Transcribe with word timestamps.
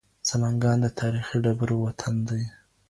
سمنګان 0.29 0.77
د 0.83 0.87
تاريخي 0.99 1.37
ډبرو 1.43 1.75
وطن 1.85 2.15
دی. 2.29 2.43